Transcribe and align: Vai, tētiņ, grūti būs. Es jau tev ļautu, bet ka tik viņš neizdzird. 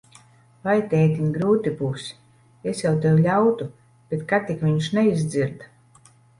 Vai, 0.67 0.77
tētiņ, 0.93 1.27
grūti 1.35 1.73
būs. 1.81 2.07
Es 2.73 2.83
jau 2.87 2.95
tev 3.05 3.21
ļautu, 3.29 3.69
bet 4.15 4.27
ka 4.35 4.43
tik 4.51 4.67
viņš 4.67 4.93
neizdzird. 5.01 5.67